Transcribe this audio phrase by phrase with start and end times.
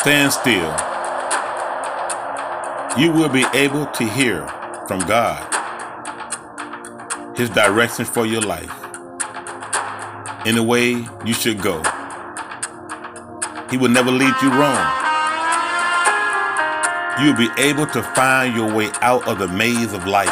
[0.00, 0.74] Stand still.
[2.98, 4.48] You will be able to hear
[4.88, 5.46] from God
[7.36, 8.72] His directions for your life
[10.46, 11.82] in the way you should go.
[13.70, 14.90] He will never lead you wrong.
[17.22, 20.28] You'll be able to find your way out of the maze of life.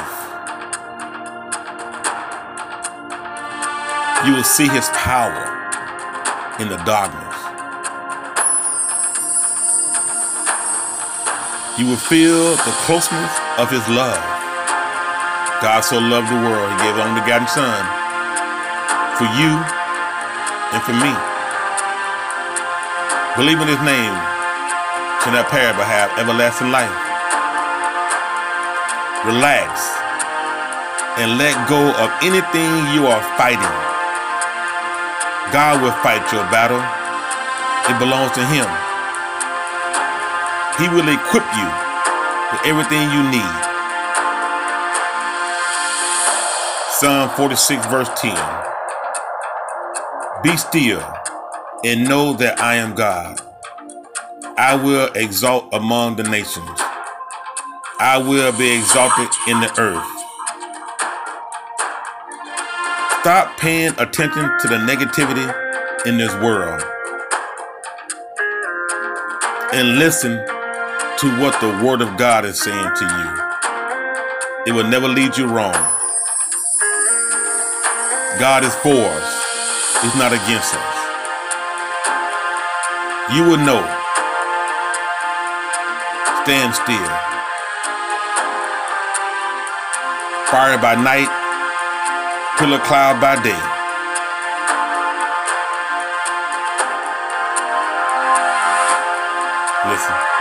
[4.27, 5.45] You will see His power
[6.59, 7.28] in the darkness.
[11.79, 14.19] You will feel the closeness of His love.
[15.63, 17.87] God so loved the world, He gave His only begotten Son
[19.15, 19.55] for you
[20.75, 21.15] and for me.
[23.39, 24.11] Believe in His name
[25.23, 26.91] shall perish but have everlasting life.
[29.23, 29.79] Relax
[31.23, 33.79] and let go of anything you are fighting.
[35.55, 36.83] God will fight your battle.
[37.87, 38.67] It belongs to Him.
[40.79, 41.69] He will equip you
[42.53, 43.65] with everything you need.
[46.91, 48.35] Psalm 46, verse 10.
[50.45, 51.03] Be still
[51.85, 53.41] and know that I am God.
[54.57, 56.81] I will exalt among the nations.
[57.99, 60.07] I will be exalted in the earth.
[63.21, 66.85] Stop paying attention to the negativity in this world
[69.73, 70.45] and listen
[71.21, 73.49] to what the Word of God is saying to you.
[74.69, 75.75] It will never lead you wrong.
[78.39, 80.99] God is for us, He's not against us.
[83.35, 83.83] You will know.
[86.45, 87.11] Stand still.
[90.47, 91.29] Fire by night,
[92.59, 93.59] pillar cloud by day.
[99.91, 100.38] Listen.